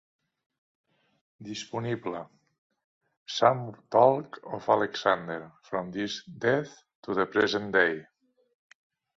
[1.49, 2.15] Disponible:
[3.33, 3.61] "Some
[3.97, 8.05] Talk of Alexander, from his death to the present day".